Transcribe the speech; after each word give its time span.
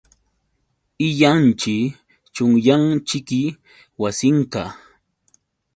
Illanćhi, 1.07 1.75
chunyanćhiki 2.33 3.41
wasinqa. 4.01 4.63